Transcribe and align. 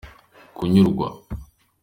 kunyurwa. 0.55 1.07